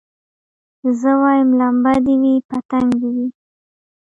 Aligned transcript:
زه 0.99 1.11
وايم 1.21 1.49
لمبه 1.59 1.93
دي 2.05 2.15
وي 2.21 2.35
پتنګ 2.49 2.89
دي 2.99 3.09
وي 3.15 3.27